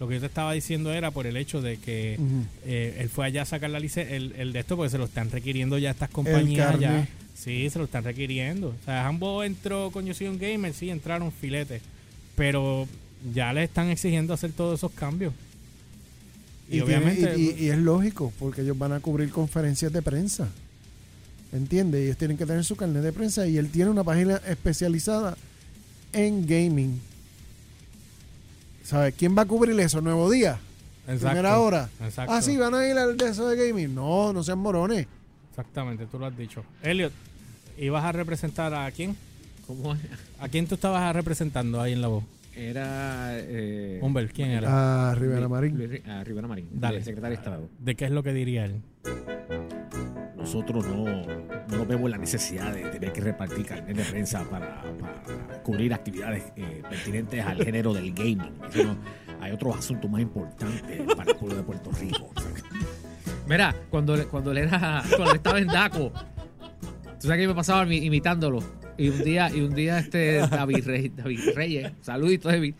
lo 0.00 0.08
que 0.08 0.14
yo 0.14 0.20
te 0.20 0.26
estaba 0.26 0.52
diciendo 0.52 0.92
era 0.92 1.10
por 1.10 1.26
el 1.26 1.36
hecho 1.36 1.60
de 1.62 1.76
que 1.78 2.18
eh, 2.66 2.96
él 3.00 3.08
fue 3.08 3.26
allá 3.26 3.42
a 3.42 3.44
sacar 3.46 3.70
la 3.70 3.78
licencia, 3.80 4.14
el, 4.16 4.32
el 4.38 4.52
de 4.52 4.60
esto, 4.60 4.76
porque 4.76 4.90
se 4.90 4.98
lo 4.98 5.04
están 5.04 5.30
requiriendo 5.30 5.76
ya 5.78 5.90
estas 5.90 6.10
compañías. 6.10 6.78
ya. 6.78 7.08
Sí, 7.36 7.70
se 7.70 7.78
lo 7.78 7.84
están 7.86 8.04
requiriendo. 8.04 8.68
O 8.68 8.84
sea, 8.84 9.06
ambos 9.06 9.46
entró 9.46 9.90
con 9.92 10.04
Yo 10.04 10.12
Soy 10.14 10.26
un 10.28 10.38
Gamer, 10.38 10.74
sí, 10.74 10.90
entraron 10.90 11.32
filetes. 11.32 11.80
Pero 12.36 12.86
ya 13.34 13.52
le 13.52 13.64
están 13.64 13.88
exigiendo 13.88 14.34
hacer 14.34 14.52
todos 14.52 14.78
esos 14.80 14.92
cambios. 14.92 15.32
Y, 16.68 16.78
Y, 16.78 16.82
tiene- 16.82 16.84
obviamente. 16.84 17.34
y- 17.38 17.50
y- 17.58 17.64
y 17.66 17.70
es 17.70 17.78
lógico, 17.78 18.32
porque 18.38 18.60
ellos 18.62 18.78
van 18.78 18.92
a 18.92 19.00
cubrir 19.00 19.30
conferencias 19.30 19.92
de 19.92 20.02
prensa. 20.02 20.48
¿Entiendes? 21.52 22.02
Ellos 22.02 22.16
tienen 22.16 22.36
que 22.36 22.46
tener 22.46 22.64
su 22.64 22.76
carnet 22.76 23.02
de 23.02 23.12
prensa 23.12 23.46
y 23.46 23.58
él 23.58 23.70
tiene 23.70 23.90
una 23.90 24.04
página 24.04 24.36
especializada 24.46 25.36
en 26.12 26.46
gaming. 26.46 27.00
¿Sabes? 28.84 29.14
¿Quién 29.16 29.36
va 29.36 29.42
a 29.42 29.46
cubrir 29.46 29.78
eso? 29.80 30.00
¿Nuevo 30.00 30.30
Día? 30.30 30.58
Exacto, 31.06 31.26
¿Primera 31.28 31.58
hora? 31.58 31.88
Exacto. 32.02 32.32
Ah, 32.32 32.40
sí, 32.42 32.56
van 32.56 32.74
a 32.74 32.86
ir 32.86 32.96
al 32.96 33.16
de 33.16 33.28
eso 33.28 33.48
de 33.48 33.68
gaming. 33.68 33.94
No, 33.94 34.32
no 34.32 34.42
sean 34.44 34.58
morones. 34.58 35.06
Exactamente, 35.50 36.06
tú 36.06 36.18
lo 36.18 36.26
has 36.26 36.36
dicho. 36.36 36.62
Elliot, 36.82 37.12
¿ibas 37.78 38.04
a 38.04 38.12
representar 38.12 38.72
a 38.74 38.90
quién? 38.92 39.16
¿Cómo 39.66 39.94
es? 39.94 40.00
¿A 40.40 40.48
quién 40.48 40.66
tú 40.66 40.76
estabas 40.76 41.14
representando 41.14 41.80
ahí 41.80 41.92
en 41.92 42.00
la 42.00 42.08
voz? 42.08 42.24
Era. 42.56 43.30
Eh, 43.38 43.98
Humbert, 44.02 44.32
¿quién 44.32 44.50
era? 44.50 45.10
Ah, 45.10 45.14
Rivera 45.14 45.40
Luis- 45.40 45.50
Marín. 45.50 45.78
Luis- 45.78 46.02
ah, 46.06 46.22
Rivera 46.24 46.46
Marín, 46.48 46.68
Dale. 46.72 46.98
el 46.98 47.04
secretario 47.04 47.36
de 47.36 47.42
Estado. 47.42 47.68
¿De 47.78 47.94
qué 47.94 48.04
es 48.06 48.10
lo 48.10 48.22
que 48.22 48.32
diría 48.32 48.64
él? 48.66 48.74
Nosotros 50.40 50.86
no, 50.86 51.04
no 51.68 51.86
vemos 51.86 52.10
la 52.10 52.16
necesidad 52.18 52.72
de 52.72 52.82
tener 52.82 53.12
que 53.12 53.20
repartir 53.20 53.66
carnet 53.66 53.96
de 53.96 54.04
prensa 54.04 54.42
para, 54.48 54.82
cubrir 55.62 55.92
actividades 55.92 56.44
eh, 56.56 56.82
pertinentes 56.88 57.44
al 57.44 57.62
género 57.62 57.92
del 57.92 58.12
gaming. 58.14 58.52
Hay 59.40 59.52
otros 59.52 59.76
asuntos 59.76 60.10
más 60.10 60.20
importantes 60.22 61.02
para 61.14 61.30
el 61.30 61.36
pueblo 61.36 61.56
de 61.56 61.62
Puerto 61.62 61.90
Rico. 61.92 62.30
Mira, 63.46 63.74
cuando, 63.90 64.16
le- 64.16 64.24
cuando 64.26 64.52
él 64.52 64.58
era, 64.58 65.02
cuando 65.16 65.34
estaba 65.34 65.58
en 65.58 65.66
Daco, 65.66 66.12
tú 67.20 67.26
sabes 67.26 67.38
que 67.42 67.48
me 67.48 67.54
pasaba 67.54 67.84
imi- 67.84 68.02
imitándolo. 68.04 68.60
Y 68.96 69.08
un 69.08 69.22
día, 69.24 69.50
y 69.54 69.60
un 69.62 69.74
día 69.74 69.98
este 69.98 70.38
David, 70.48 70.84
Rey- 70.86 71.08
David 71.14 71.40
Reyes, 71.54 71.92
saludito 72.00 72.48
David, 72.48 72.74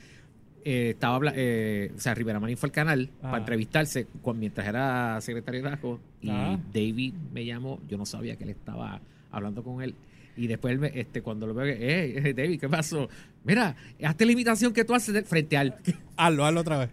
eh, 0.65 0.91
estaba 0.91 1.33
eh, 1.35 1.93
o 1.97 2.01
sea, 2.01 2.15
Rivera 2.15 2.39
Marín 2.41 2.57
fue 2.57 2.69
al 2.69 2.73
canal 2.73 3.11
Ah. 3.19 3.31
para 3.31 3.39
entrevistarse 3.39 4.07
cu- 4.23 4.35
mientras 4.35 4.67
era 4.67 5.21
secretario 5.21 5.63
de 5.63 5.71
Daco 5.71 6.01
y 6.21 6.31
Ah. 6.31 6.59
David 6.73 7.15
me 7.33 7.45
llamó, 7.45 7.81
yo 7.89 7.97
no 7.99 8.07
sabía 8.07 8.37
que 8.37 8.45
él 8.45 8.51
estaba 8.51 9.01
hablando 9.31 9.63
con 9.63 9.83
él. 9.83 9.95
Y 10.37 10.47
después 10.47 10.73
él 10.73 10.79
me- 10.81 10.93
este, 10.99 11.23
cuando 11.23 11.47
lo 11.47 11.55
veo, 11.55 11.67
eh, 11.67 12.35
David, 12.37 12.61
¿qué 12.61 12.69
pasó? 12.69 13.09
Mira, 13.45 13.75
hazte 14.03 14.25
la 14.27 14.33
imitación 14.33 14.73
que 14.73 14.85
tú 14.85 14.95
haces 14.95 15.27
frente 15.27 15.57
al. 15.57 15.77
Hazlo, 16.17 16.45
hazlo 16.45 16.61
otra 16.61 16.79
vez. 16.79 16.91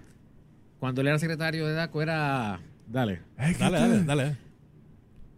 Cuando 0.79 1.01
él 1.01 1.07
era 1.07 1.19
secretario 1.19 1.65
de 1.67 1.73
Daco 1.73 2.01
era. 2.01 2.59
Dale. 2.87 3.21
Dale, 3.37 3.77
dale, 3.79 4.03
dale. 4.03 4.35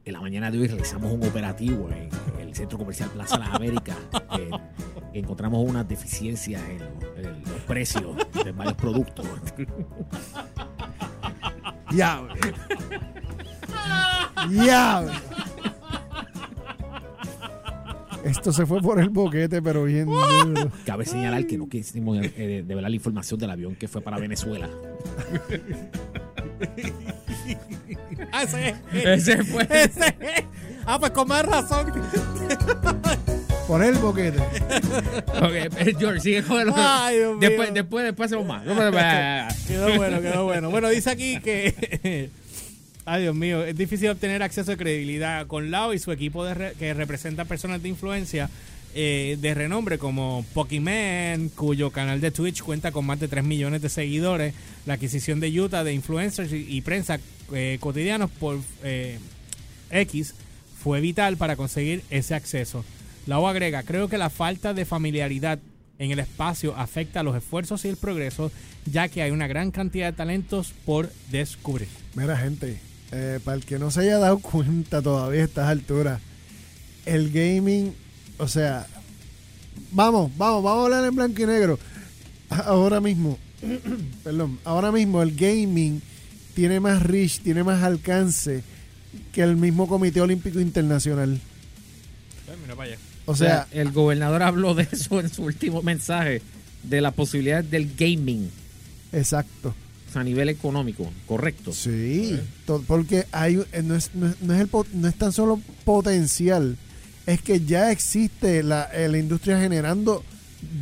En 0.05 0.13
la 0.13 0.21
mañana 0.21 0.50
de 0.50 0.57
hoy 0.59 0.67
realizamos 0.67 1.12
un 1.12 1.24
operativo 1.24 1.89
en 1.91 2.09
el 2.48 2.55
Centro 2.55 2.77
Comercial 2.77 3.09
Plaza 3.12 3.38
Las 3.38 3.50
Américas. 3.55 3.98
Eh, 5.13 5.19
encontramos 5.19 5.67
unas 5.67 5.87
deficiencias 5.87 6.61
en, 6.69 6.79
los- 6.79 7.25
en 7.27 7.41
los 7.43 7.61
precios 7.67 8.03
de 8.43 8.51
varios 8.51 8.75
productos. 8.75 9.25
Diablo. 11.91 12.33
Diablo. 14.49 15.11
Esto 18.23 18.51
se 18.51 18.65
fue 18.65 18.81
por 18.81 18.99
el 18.99 19.09
boquete, 19.09 19.61
pero 19.61 19.85
bien 19.85 20.05
duro. 20.05 20.69
Cabe 20.85 21.05
señalar 21.05 21.47
que 21.47 21.57
no 21.57 21.67
quisimos 21.69 22.17
eh, 22.21 22.63
develar 22.67 22.91
la 22.91 22.95
información 22.95 23.39
del 23.39 23.49
avión 23.49 23.75
que 23.75 23.87
fue 23.87 24.01
para 24.01 24.17
Venezuela. 24.19 24.69
Ah, 28.31 28.43
ese 28.43 28.69
es. 28.69 28.75
Ese 29.27 29.43
fue. 29.43 29.63
Ese 29.63 30.07
es. 30.19 30.43
Ah, 30.85 30.99
pues 30.99 31.11
con 31.11 31.27
más 31.27 31.43
razón. 31.45 31.91
Por 33.69 33.83
el 33.83 33.93
boquete. 33.99 34.39
Ok, 35.41 35.53
eh, 35.53 35.95
George, 35.97 36.19
sigue 36.21 36.41
con 36.43 36.59
el 36.59 36.73
Ay, 36.75 37.17
Dios 37.17 37.38
mío. 37.38 37.47
después, 37.49 37.73
después, 37.73 38.03
después 38.03 38.25
hacemos 38.25 38.47
más. 38.47 38.63
Quedó 39.67 39.95
bueno, 39.95 40.21
quedó 40.21 40.43
bueno. 40.45 40.69
Bueno, 40.71 40.89
dice 40.89 41.11
aquí 41.11 41.39
que. 41.39 42.29
Ay, 43.05 43.21
Dios 43.21 43.35
mío, 43.35 43.63
es 43.63 43.77
difícil 43.77 44.09
obtener 44.09 44.41
acceso 44.41 44.71
de 44.71 44.77
credibilidad 44.77 45.45
con 45.45 45.69
Lao 45.69 45.93
y 45.93 45.99
su 45.99 46.11
equipo 46.11 46.43
de 46.45 46.53
re- 46.55 46.73
que 46.79 46.93
representa 46.95 47.45
personas 47.45 47.81
de 47.83 47.89
influencia 47.89 48.49
eh, 48.95 49.38
de 49.39 49.53
renombre 49.53 49.99
como 49.99 50.43
Pokémon, 50.55 51.49
cuyo 51.55 51.91
canal 51.91 52.21
de 52.21 52.31
Twitch 52.31 52.61
cuenta 52.63 52.91
con 52.91 53.05
más 53.05 53.19
de 53.19 53.27
3 53.27 53.43
millones 53.43 53.81
de 53.83 53.89
seguidores. 53.89 54.53
La 54.88 54.95
adquisición 54.95 55.39
de 55.39 55.59
Utah 55.61 55.83
de 55.83 55.93
influencers 55.93 56.51
y, 56.51 56.65
y 56.67 56.81
prensa 56.81 57.19
eh, 57.53 57.77
cotidianos 57.79 58.31
por 58.31 58.57
eh, 58.83 59.19
X 59.91 60.33
fue 60.83 61.01
vital 61.01 61.38
para 61.38 61.55
conseguir 61.55 62.01
ese 62.09 62.33
acceso. 62.33 62.83
Lau 63.29 63.48
agrega, 63.48 63.83
creo 63.83 64.09
que 64.09 64.17
la 64.17 64.31
falta 64.31 64.74
de 64.74 64.86
familiaridad 64.86 65.59
en 66.00 66.09
el 66.09 66.17
espacio 66.17 66.75
afecta 66.75 67.19
a 67.19 67.24
los 67.24 67.38
esfuerzos 67.38 67.86
y 67.86 67.88
el 67.88 67.95
progreso, 67.95 68.51
ya 68.88 69.07
que 69.07 69.21
hay 69.21 69.29
una 69.29 69.45
gran 69.45 69.69
cantidad 69.69 70.07
de 70.07 70.17
talentos 70.17 70.74
por 70.83 71.12
descubrir. 71.29 71.88
Mira, 72.15 72.36
gente, 72.36 72.79
eh, 73.12 73.39
para 73.45 73.57
el 73.57 73.65
que 73.65 73.77
no 73.77 73.91
se 73.91 74.00
haya 74.00 74.17
dado 74.17 74.39
cuenta 74.39 75.03
todavía 75.03 75.41
a 75.41 75.45
estas 75.45 75.69
alturas, 75.69 76.19
el 77.05 77.31
gaming, 77.31 77.93
o 78.39 78.48
sea, 78.48 78.88
vamos, 79.91 80.31
vamos, 80.36 80.63
vamos 80.63 80.81
a 80.81 80.86
hablar 80.86 81.05
en 81.05 81.15
blanco 81.15 81.43
y 81.43 81.45
negro. 81.45 81.77
Ahora 82.50 83.00
mismo, 83.00 83.38
perdón, 84.24 84.57
ahora 84.63 84.91
mismo 84.91 85.21
el 85.21 85.36
gaming 85.36 86.01
tiene 86.55 86.79
más 86.79 87.03
reach, 87.03 87.41
tiene 87.41 87.63
más 87.63 87.83
alcance 87.83 88.63
que 89.31 89.43
el 89.43 89.55
mismo 89.55 89.88
Comité 89.88 90.19
Olímpico 90.19 90.59
Internacional. 90.59 91.39
Mira 92.63 92.75
para 92.75 92.93
allá. 92.93 93.08
O 93.29 93.36
sea, 93.36 93.67
el 93.71 93.91
gobernador 93.91 94.41
habló 94.50 94.74
de 94.74 94.88
eso 94.91 95.19
en 95.19 95.29
su 95.29 95.43
último 95.43 95.81
mensaje, 95.83 96.41
de 96.83 97.01
la 97.01 97.12
posibilidad 97.12 97.63
del 97.63 97.93
gaming 97.95 98.50
exacto. 99.12 99.75
o 100.09 100.12
sea, 100.13 100.21
a 100.21 100.24
nivel 100.24 100.50
económico, 100.50 101.12
correcto. 101.27 101.74
Sí, 101.74 102.39
porque 102.88 103.25
hay 103.31 103.62
eh, 103.74 103.81
no 103.83 103.95
es, 103.95 104.12
no 104.15 104.27
es- 104.29 104.41
no 104.41 104.53
es 104.53 104.62
el 104.62 104.69
no 104.93 105.07
es 105.07 105.15
tan 105.15 105.31
solo 105.31 105.59
potencial, 105.86 106.77
es 107.25 107.41
que 107.41 107.59
ya 107.65 107.91
existe 107.91 108.63
la, 108.63 108.83
eh, 108.93 109.07
la 109.09 109.17
industria 109.19 109.59
generando 109.59 110.24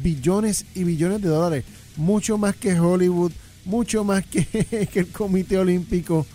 billones 0.03 0.65
y 0.75 0.83
billones 0.83 1.21
de 1.21 1.29
dólares, 1.29 1.65
mucho 1.97 2.37
más 2.37 2.55
que 2.55 2.79
Hollywood, 2.79 3.31
mucho 3.65 4.03
más 4.03 4.25
que, 4.25 4.45
que 4.93 4.99
el 4.99 5.07
Comité 5.07 5.57
Olímpico. 5.57 6.25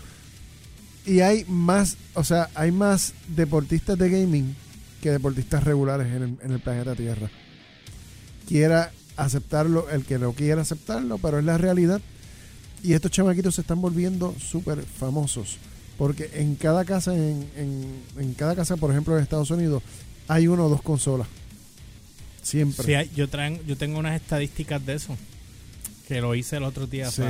Y 1.06 1.20
hay 1.20 1.44
más, 1.48 1.96
o 2.14 2.22
sea, 2.24 2.48
hay 2.54 2.70
más 2.70 3.12
deportistas 3.28 3.98
de 3.98 4.08
gaming 4.10 4.54
que 5.02 5.10
deportistas 5.10 5.62
regulares 5.64 6.06
en 6.06 6.22
el, 6.22 6.36
en 6.42 6.52
el 6.52 6.60
planeta 6.60 6.94
Tierra. 6.94 7.28
Quiera 8.48 8.90
aceptarlo, 9.16 9.90
el 9.90 10.04
que 10.04 10.18
no 10.18 10.32
quiera 10.32 10.62
aceptarlo, 10.62 11.18
pero 11.18 11.38
es 11.38 11.44
la 11.44 11.58
realidad. 11.58 12.00
Y 12.82 12.94
estos 12.94 13.10
chamaquitos 13.10 13.54
se 13.56 13.60
están 13.60 13.80
volviendo 13.80 14.34
súper 14.40 14.82
famosos. 14.82 15.58
Porque 15.98 16.30
en 16.34 16.54
cada 16.56 16.84
casa, 16.84 17.14
en, 17.14 17.46
en, 17.56 18.02
en 18.18 18.34
cada 18.34 18.56
casa, 18.56 18.76
por 18.76 18.90
ejemplo, 18.90 19.16
en 19.16 19.22
Estados 19.22 19.50
Unidos, 19.50 19.82
hay 20.28 20.46
una 20.48 20.64
o 20.64 20.68
dos 20.68 20.82
consolas. 20.82 21.28
Siempre. 22.42 22.84
Sí, 22.86 22.94
hay- 22.94 23.10
yo, 23.14 23.28
traen, 23.28 23.60
yo 23.66 23.76
tengo 23.76 23.98
unas 23.98 24.20
estadísticas 24.20 24.84
de 24.84 24.94
eso. 24.94 25.16
Que 26.08 26.20
lo 26.20 26.34
hice 26.34 26.56
el 26.56 26.64
otro 26.64 26.86
día. 26.86 27.10
Sí. 27.10 27.22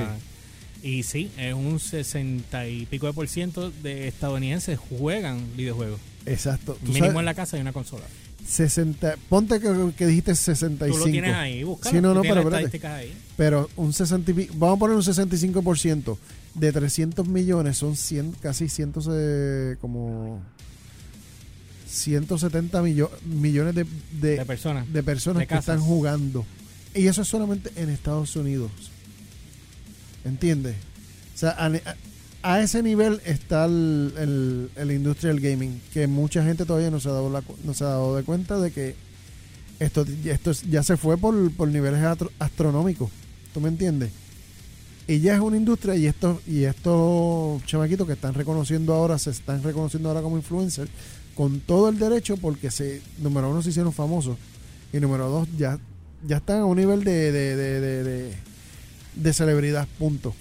y 0.83 1.03
sí, 1.03 1.31
es 1.37 1.55
un 1.55 1.79
60 1.79 2.67
y 2.69 2.87
pico 2.87 3.07
de 3.07 3.13
por 3.13 3.29
ciento 3.29 3.71
de 3.71 4.09
estadounidenses 4.09 4.79
juegan 4.79 5.45
videojuegos. 5.57 6.01
Exacto. 6.27 6.79
Mínimo 6.83 7.07
sabes, 7.07 7.19
en 7.19 7.25
la 7.25 7.35
casa 7.35 7.57
hay 7.57 7.63
una 7.63 7.73
consola. 7.73 8.05
60, 8.47 9.17
ponte 9.29 9.61
que, 9.61 9.93
que 9.97 10.07
dijiste 10.07 10.35
65. 10.35 10.93
Tú 10.99 11.07
lo 11.07 11.11
tienes 11.13 11.35
ahí, 11.35 11.63
búscalo. 11.63 11.97
Sí, 11.97 12.03
no, 12.03 12.13
no, 12.15 12.23
pero 12.23 12.41
estadísticas 12.43 12.93
ahí. 12.93 13.15
Pero 13.37 13.71
un 13.77 13.93
60 13.93 14.31
y 14.31 14.35
pi- 14.35 14.49
vamos 14.55 14.77
a 14.77 14.81
poner 14.81 14.97
un 14.97 15.03
65% 15.03 16.19
de 16.55 16.73
300 16.73 17.27
millones 17.29 17.79
son 17.79 17.97
100, 17.97 18.33
casi 18.43 18.69
100, 18.69 18.93
eh, 19.13 19.77
como 19.81 20.43
170 21.89 22.83
millo- 22.83 23.11
millones 23.25 23.75
de, 23.75 23.87
de, 24.21 24.37
De 24.39 24.45
personas. 24.47 24.93
de 24.93 25.03
personas 25.03 25.41
de 25.41 25.47
que 25.47 25.55
están 25.55 25.81
jugando. 25.81 26.45
Y 26.95 27.07
eso 27.07 27.23
es 27.23 27.29
solamente 27.29 27.71
en 27.77 27.89
Estados 27.91 28.35
Unidos. 28.37 28.71
¿Entiendes? 30.25 30.77
O 31.35 31.39
sea, 31.39 31.51
a, 31.51 31.67
a- 31.67 31.97
a 32.43 32.61
ese 32.61 32.83
nivel 32.83 33.21
está 33.25 33.65
el, 33.67 34.13
el, 34.19 34.71
el 34.77 34.91
industria 34.93 35.33
del 35.33 35.41
gaming, 35.41 35.81
que 35.93 36.07
mucha 36.07 36.45
gente 36.45 36.65
todavía 36.65 36.91
no 36.91 37.01
se 37.01 37.09
ha 37.09 37.13
dado, 37.13 37.31
la 37.31 37.43
no 37.65 37.75
se 37.75 37.85
ha 37.85 37.89
dado 37.89 38.17
de 38.17 38.23
cuenta 38.25 38.59
de 38.59 38.71
que 38.73 38.95
esto, 39.79 40.05
esto 40.25 40.53
ya 40.71 40.83
se 40.83 40.97
fue 40.97 41.17
por, 41.17 41.53
por 41.53 41.69
niveles 41.69 42.01
astronómicos. 42.39 43.11
¿Tú 43.55 43.61
me 43.61 43.69
entiendes? 43.69 44.11
Y 45.09 45.21
ya 45.21 45.35
es 45.35 45.41
una 45.41 45.57
industria 45.57 45.97
y 45.97 46.07
estos, 46.07 46.39
y 46.47 46.63
estos 46.65 47.65
chamaquitos 47.67 48.07
que 48.07 48.13
están 48.15 48.35
reconociendo 48.35 48.95
ahora, 48.95 49.19
se 49.19 49.31
están 49.31 49.63
reconociendo 49.63 50.09
ahora 50.09 50.23
como 50.23 50.37
influencers, 50.37 50.91
con 51.35 51.61
todo 51.61 51.89
el 51.89 51.99
derecho 51.99 52.37
porque 52.37 52.71
se, 52.71 53.03
número 53.19 53.51
uno 53.51 53.63
se 53.63 53.71
hicieron 53.71 53.93
famosos 53.93 54.37
y 54.93 54.99
número 55.01 55.29
dos 55.29 55.49
ya, 55.59 55.79
ya 56.27 56.37
están 56.37 56.61
a 56.61 56.65
un 56.67 56.77
nivel 56.77 57.03
de, 57.05 57.33
de, 57.33 57.57
de- 57.57 58.33
de 59.15 59.33
celebridad, 59.35 59.87
punto. 59.99 60.35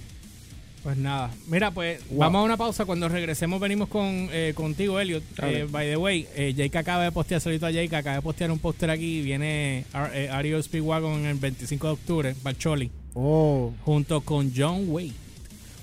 Pues 0.83 0.97
nada. 0.97 1.29
Mira, 1.47 1.69
pues 1.71 2.00
Wow. 2.09 2.17
vamos 2.19 2.39
a 2.41 2.43
una 2.43 2.57
pausa. 2.57 2.85
Cuando 2.85 3.07
regresemos 3.07 3.59
venimos 3.59 3.88
con 3.88 4.03
eh, 4.31 4.53
contigo, 4.55 5.00
Elliot. 5.00 5.23
Eh, 5.43 5.67
by 5.69 5.88
the 5.88 5.97
way, 5.97 6.27
eh, 6.35 6.53
Jake 6.55 6.75
acaba 6.77 7.03
de 7.03 7.11
postear, 7.11 7.39
saludito 7.39 7.67
a 7.67 7.71
Jake, 7.71 7.95
acaba 7.95 8.15
de 8.15 8.21
postear 8.23 8.50
un 8.51 8.57
póster 8.59 8.89
aquí. 8.89 9.21
Viene 9.21 9.85
Ar- 9.93 10.11
eh, 10.15 10.29
Ario 10.29 10.61
Speedwagon 10.61 11.25
el 11.25 11.38
25 11.38 11.85
de 11.88 11.93
octubre, 11.93 12.35
Bacholi, 12.41 12.89
Oh, 13.13 13.71
junto 13.85 14.21
con 14.21 14.51
John 14.55 14.85
Wade. 14.88 15.11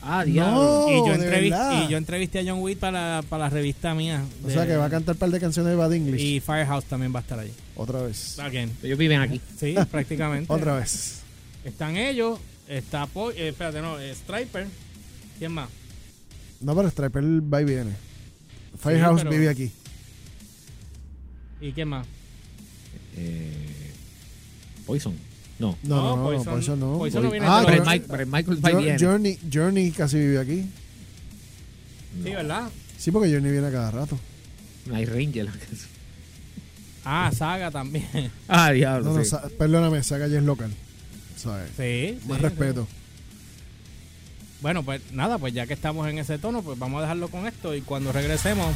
Ah, 0.03 0.25
No. 0.27 0.87
y, 0.89 0.97
yo 0.97 1.05
de 1.07 1.13
entrevis- 1.19 1.51
verdad. 1.51 1.85
y 1.85 1.89
yo 1.93 1.97
entrevisté 1.99 2.39
a 2.41 2.43
John 2.45 2.61
Wade 2.63 2.77
para, 2.77 3.23
para 3.29 3.45
la 3.45 3.51
revista 3.51 3.95
mía. 3.95 4.25
o 4.45 4.51
sea 4.51 4.67
que 4.67 4.77
va 4.77 4.87
a 4.87 4.91
cantar 4.91 5.15
un 5.15 5.19
par 5.19 5.31
de 5.31 5.39
canciones 5.41 5.71
de 5.71 5.77
Bad 5.77 5.93
English. 5.93 6.21
Y 6.21 6.41
Firehouse 6.41 6.85
también 6.87 7.13
va 7.15 7.19
a 7.19 7.23
estar 7.23 7.39
allí. 7.39 7.53
Otra 7.77 8.03
vez. 8.03 8.39
Again. 8.39 8.71
Ellos 8.83 8.99
viven 8.99 9.21
aquí. 9.21 9.41
Sí, 9.59 9.75
prácticamente. 9.91 10.53
Otra 10.53 10.75
vez. 10.77 11.21
Están 11.65 11.97
ellos, 11.97 12.39
está 12.69 13.07
Po- 13.07 13.31
eh, 13.33 13.49
espérate, 13.49 13.81
no, 13.83 13.99
eh, 14.01 14.13
Striper. 14.15 14.67
¿Quién 15.39 15.53
más? 15.53 15.69
No, 16.61 16.75
pero 16.75 16.89
Striper 16.91 17.23
va 17.25 17.63
y 17.63 17.65
viene. 17.65 17.93
Firehouse 18.79 19.21
pero- 19.23 19.31
vive 19.31 19.49
aquí. 19.49 19.71
¿Y 21.61 21.73
quién 21.73 21.89
más? 21.89 22.07
Eh, 23.17 23.93
Poison. 24.87 25.15
No. 25.59 25.77
No, 25.83 25.97
no, 25.97 26.03
No, 26.03 26.17
no, 26.17 26.25
Poison- 26.31 26.45
por 26.45 26.61
eso 26.61 26.77
no. 26.77 26.99
Poison 26.99 27.23
no 27.25 27.31
viene 27.31 27.47
Ah, 27.49 27.63
Pero 27.65 27.73
el, 27.77 27.81
Journey- 27.81 27.99
Mike- 27.99 28.07
pero 28.09 28.23
el 28.23 28.29
Michael 28.29 28.65
va 28.65 28.73
y 28.73 28.85
viene. 28.85 28.99
Journey, 28.99 29.39
Journey 29.53 29.91
casi 29.91 30.19
vive 30.19 30.39
aquí. 30.39 30.65
Sí, 32.23 32.31
¿verdad? 32.31 32.71
Sí, 32.97 33.11
porque 33.11 33.31
Journey 33.31 33.51
viene 33.53 33.67
a 33.67 33.71
cada 33.73 33.91
rato. 33.91 34.19
Night 34.87 35.09
Ranger. 35.09 35.49
Ah, 37.05 37.31
Saga 37.35 37.71
también. 37.71 38.07
ah, 38.49 38.71
diablo. 38.71 39.11
No, 39.11 39.19
no, 39.19 39.25
sí. 39.25 39.31
sa- 39.31 39.49
perdóname, 39.49 40.03
Saga 40.03 40.27
ya 40.29 40.39
es 40.39 40.45
local. 40.45 40.71
¿Sabes? 41.37 41.71
Sí. 41.77 42.19
Más 42.29 42.39
sí, 42.39 42.43
respeto. 42.45 42.87
Bueno, 44.61 44.83
pues 44.83 45.01
nada, 45.13 45.39
pues 45.39 45.55
ya 45.55 45.67
que 45.67 45.75
estamos 45.75 46.09
en 46.09 46.19
ese 46.19 46.39
tono, 46.39 46.63
pues 46.63 46.79
vamos 46.79 46.99
a 46.99 47.03
dejarlo 47.03 47.29
con 47.29 47.47
esto 47.47 47.75
y 47.75 47.81
cuando 47.81 48.13
regresemos. 48.13 48.75